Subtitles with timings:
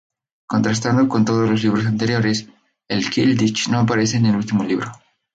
[0.47, 2.47] Contrastando con todos los libro anteriores,
[2.87, 4.91] el Quidditch no aparece en el último libro.